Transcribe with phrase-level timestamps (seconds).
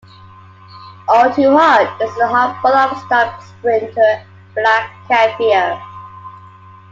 [1.07, 5.79] "All Too Hard" is the half-brother of star sprinter "Black Caviar".